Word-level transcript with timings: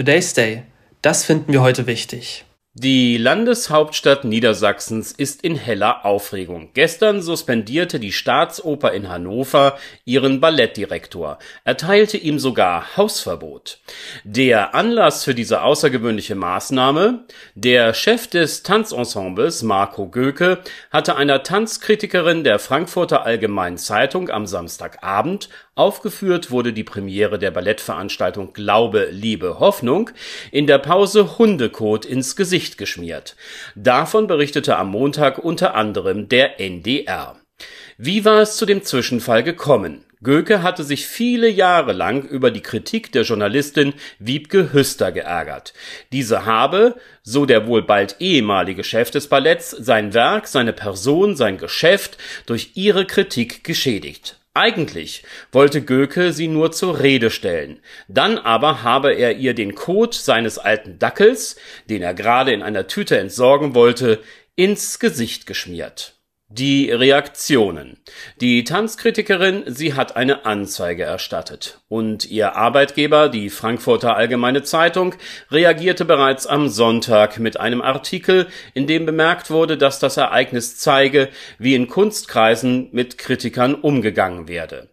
Today's 0.00 0.32
Day. 0.32 0.62
Das 1.02 1.26
finden 1.26 1.52
wir 1.52 1.60
heute 1.60 1.86
wichtig. 1.86 2.46
Die 2.72 3.18
Landeshauptstadt 3.18 4.24
Niedersachsens 4.24 5.12
ist 5.12 5.42
in 5.42 5.56
heller 5.56 6.06
Aufregung. 6.06 6.70
Gestern 6.72 7.20
suspendierte 7.20 8.00
die 8.00 8.12
Staatsoper 8.12 8.92
in 8.92 9.10
Hannover 9.10 9.76
ihren 10.06 10.40
Ballettdirektor, 10.40 11.38
erteilte 11.64 12.16
ihm 12.16 12.38
sogar 12.38 12.96
Hausverbot. 12.96 13.80
Der 14.24 14.74
Anlass 14.74 15.24
für 15.24 15.34
diese 15.34 15.60
außergewöhnliche 15.60 16.36
Maßnahme? 16.36 17.26
Der 17.54 17.92
Chef 17.92 18.28
des 18.28 18.62
Tanzensembles, 18.62 19.62
Marco 19.62 20.08
Göke, 20.08 20.60
hatte 20.90 21.16
einer 21.16 21.42
Tanzkritikerin 21.42 22.42
der 22.42 22.58
Frankfurter 22.58 23.26
Allgemeinen 23.26 23.76
Zeitung 23.76 24.30
am 24.30 24.46
Samstagabend 24.46 25.50
Aufgeführt 25.80 26.50
wurde 26.50 26.74
die 26.74 26.84
Premiere 26.84 27.38
der 27.38 27.50
Ballettveranstaltung 27.52 28.52
Glaube, 28.52 29.08
Liebe, 29.10 29.60
Hoffnung 29.60 30.10
in 30.52 30.66
der 30.66 30.76
Pause 30.76 31.38
Hundekot 31.38 32.04
ins 32.04 32.36
Gesicht 32.36 32.76
geschmiert. 32.76 33.34
Davon 33.74 34.26
berichtete 34.26 34.76
am 34.76 34.90
Montag 34.90 35.38
unter 35.38 35.74
anderem 35.74 36.28
der 36.28 36.60
NDR. 36.60 37.40
Wie 37.96 38.26
war 38.26 38.42
es 38.42 38.58
zu 38.58 38.66
dem 38.66 38.82
Zwischenfall 38.82 39.42
gekommen? 39.42 40.04
Göke 40.22 40.62
hatte 40.62 40.84
sich 40.84 41.06
viele 41.06 41.48
Jahre 41.48 41.94
lang 41.94 42.24
über 42.24 42.50
die 42.50 42.60
Kritik 42.60 43.10
der 43.12 43.22
Journalistin 43.22 43.94
Wiebke 44.18 44.74
Hüster 44.74 45.12
geärgert. 45.12 45.72
Diese 46.12 46.44
habe, 46.44 46.96
so 47.22 47.46
der 47.46 47.66
wohl 47.66 47.80
bald 47.80 48.16
ehemalige 48.18 48.84
Chef 48.84 49.10
des 49.10 49.28
Balletts, 49.28 49.70
sein 49.70 50.12
Werk, 50.12 50.46
seine 50.46 50.74
Person, 50.74 51.36
sein 51.36 51.56
Geschäft 51.56 52.18
durch 52.44 52.72
ihre 52.74 53.06
Kritik 53.06 53.64
geschädigt. 53.64 54.39
Eigentlich 54.60 55.22
wollte 55.52 55.80
Göke 55.80 56.34
sie 56.34 56.46
nur 56.46 56.70
zur 56.70 57.00
Rede 57.00 57.30
stellen, 57.30 57.80
dann 58.08 58.36
aber 58.36 58.82
habe 58.82 59.14
er 59.14 59.36
ihr 59.38 59.54
den 59.54 59.74
Kot 59.74 60.12
seines 60.12 60.58
alten 60.58 60.98
Dackels, 60.98 61.56
den 61.88 62.02
er 62.02 62.12
gerade 62.12 62.52
in 62.52 62.62
einer 62.62 62.86
Tüte 62.86 63.18
entsorgen 63.18 63.74
wollte, 63.74 64.22
ins 64.56 64.98
Gesicht 64.98 65.46
geschmiert 65.46 66.19
die 66.50 66.90
Reaktionen. 66.90 67.96
Die 68.40 68.64
Tanzkritikerin, 68.64 69.62
sie 69.66 69.94
hat 69.94 70.16
eine 70.16 70.44
Anzeige 70.44 71.04
erstattet. 71.04 71.80
Und 71.88 72.28
ihr 72.28 72.56
Arbeitgeber, 72.56 73.28
die 73.28 73.50
Frankfurter 73.50 74.16
Allgemeine 74.16 74.64
Zeitung, 74.64 75.14
reagierte 75.52 76.04
bereits 76.04 76.48
am 76.48 76.68
Sonntag 76.68 77.38
mit 77.38 77.60
einem 77.60 77.80
Artikel, 77.80 78.48
in 78.74 78.88
dem 78.88 79.06
bemerkt 79.06 79.50
wurde, 79.50 79.78
dass 79.78 80.00
das 80.00 80.16
Ereignis 80.16 80.76
zeige, 80.76 81.28
wie 81.58 81.76
in 81.76 81.86
Kunstkreisen 81.86 82.88
mit 82.90 83.16
Kritikern 83.16 83.76
umgegangen 83.76 84.48
werde. 84.48 84.88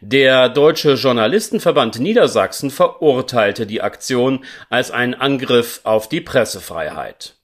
Der 0.00 0.48
Deutsche 0.48 0.94
Journalistenverband 0.94 2.00
Niedersachsen 2.00 2.70
verurteilte 2.70 3.66
die 3.66 3.82
Aktion 3.82 4.44
als 4.70 4.90
einen 4.90 5.14
Angriff 5.14 5.80
auf 5.84 6.08
die 6.08 6.22
Pressefreiheit. 6.22 7.34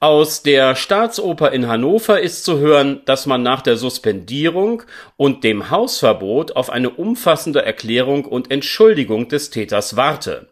Aus 0.00 0.44
der 0.44 0.76
Staatsoper 0.76 1.50
in 1.50 1.66
Hannover 1.66 2.20
ist 2.20 2.44
zu 2.44 2.58
hören, 2.58 3.02
dass 3.04 3.26
man 3.26 3.42
nach 3.42 3.62
der 3.62 3.76
Suspendierung 3.76 4.84
und 5.16 5.42
dem 5.42 5.70
Hausverbot 5.70 6.54
auf 6.54 6.70
eine 6.70 6.90
umfassende 6.90 7.64
Erklärung 7.64 8.24
und 8.24 8.52
Entschuldigung 8.52 9.28
des 9.28 9.50
Täters 9.50 9.96
warte. 9.96 10.50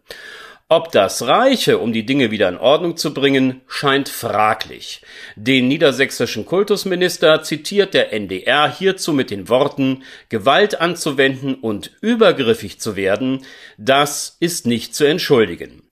Ob 0.68 0.90
das 0.90 1.28
reiche, 1.28 1.78
um 1.78 1.92
die 1.92 2.04
Dinge 2.04 2.32
wieder 2.32 2.48
in 2.48 2.56
Ordnung 2.56 2.96
zu 2.96 3.14
bringen, 3.14 3.60
scheint 3.68 4.08
fraglich. 4.08 5.00
Den 5.36 5.68
niedersächsischen 5.68 6.44
Kultusminister 6.44 7.40
zitiert 7.44 7.94
der 7.94 8.12
NDR 8.12 8.68
hierzu 8.68 9.12
mit 9.12 9.30
den 9.30 9.48
Worten 9.48 10.02
Gewalt 10.28 10.80
anzuwenden 10.80 11.54
und 11.54 11.92
übergriffig 12.00 12.80
zu 12.80 12.96
werden, 12.96 13.46
das 13.78 14.38
ist 14.40 14.66
nicht 14.66 14.96
zu 14.96 15.04
entschuldigen. 15.04 15.85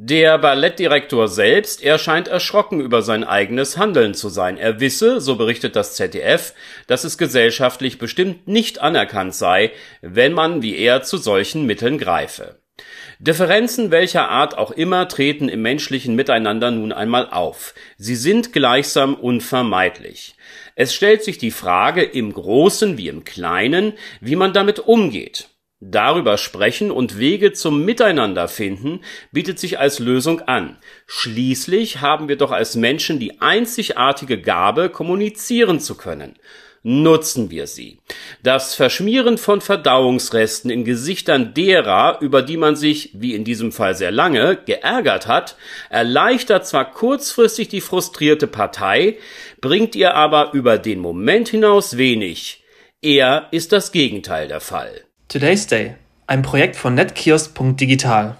Der 0.00 0.38
Ballettdirektor 0.38 1.26
selbst 1.26 1.82
erscheint 1.82 2.28
erschrocken 2.28 2.80
über 2.80 3.02
sein 3.02 3.24
eigenes 3.24 3.76
Handeln 3.78 4.14
zu 4.14 4.28
sein. 4.28 4.56
Er 4.56 4.78
wisse, 4.78 5.20
so 5.20 5.34
berichtet 5.34 5.74
das 5.74 5.96
ZDF, 5.96 6.54
dass 6.86 7.02
es 7.02 7.18
gesellschaftlich 7.18 7.98
bestimmt 7.98 8.46
nicht 8.46 8.78
anerkannt 8.78 9.34
sei, 9.34 9.72
wenn 10.00 10.34
man 10.34 10.62
wie 10.62 10.76
er 10.76 11.02
zu 11.02 11.16
solchen 11.16 11.66
Mitteln 11.66 11.98
greife. 11.98 12.60
Differenzen 13.18 13.90
welcher 13.90 14.28
Art 14.28 14.56
auch 14.56 14.70
immer 14.70 15.08
treten 15.08 15.48
im 15.48 15.62
menschlichen 15.62 16.14
Miteinander 16.14 16.70
nun 16.70 16.92
einmal 16.92 17.28
auf. 17.28 17.74
Sie 17.96 18.14
sind 18.14 18.52
gleichsam 18.52 19.16
unvermeidlich. 19.16 20.36
Es 20.76 20.94
stellt 20.94 21.24
sich 21.24 21.38
die 21.38 21.50
Frage 21.50 22.04
im 22.04 22.32
Großen 22.32 22.98
wie 22.98 23.08
im 23.08 23.24
Kleinen, 23.24 23.94
wie 24.20 24.36
man 24.36 24.52
damit 24.52 24.78
umgeht. 24.78 25.48
Darüber 25.80 26.38
sprechen 26.38 26.90
und 26.90 27.18
Wege 27.18 27.52
zum 27.52 27.84
Miteinander 27.84 28.48
finden 28.48 29.00
bietet 29.30 29.60
sich 29.60 29.78
als 29.78 30.00
Lösung 30.00 30.40
an. 30.40 30.76
Schließlich 31.06 32.00
haben 32.00 32.28
wir 32.28 32.36
doch 32.36 32.50
als 32.50 32.74
Menschen 32.74 33.20
die 33.20 33.40
einzigartige 33.40 34.40
Gabe, 34.40 34.90
kommunizieren 34.90 35.78
zu 35.78 35.96
können. 35.96 36.34
Nutzen 36.82 37.50
wir 37.50 37.66
sie. 37.66 38.00
Das 38.42 38.74
Verschmieren 38.74 39.38
von 39.38 39.60
Verdauungsresten 39.60 40.70
in 40.70 40.84
Gesichtern 40.84 41.54
derer, 41.54 42.18
über 42.22 42.42
die 42.42 42.56
man 42.56 42.74
sich, 42.74 43.10
wie 43.14 43.34
in 43.34 43.44
diesem 43.44 43.70
Fall 43.70 43.94
sehr 43.94 44.10
lange, 44.10 44.56
geärgert 44.56 45.26
hat, 45.28 45.56
erleichtert 45.90 46.66
zwar 46.66 46.90
kurzfristig 46.90 47.68
die 47.68 47.80
frustrierte 47.80 48.46
Partei, 48.46 49.18
bringt 49.60 49.94
ihr 49.94 50.14
aber 50.14 50.52
über 50.54 50.78
den 50.78 50.98
Moment 50.98 51.48
hinaus 51.48 51.96
wenig. 51.96 52.64
Eher 53.00 53.48
ist 53.52 53.72
das 53.72 53.92
Gegenteil 53.92 54.48
der 54.48 54.60
Fall. 54.60 55.07
Today's 55.30 55.66
Day, 55.66 55.94
ein 56.26 56.40
Projekt 56.40 56.74
von 56.74 56.94
netkiosk.digital. 56.94 58.38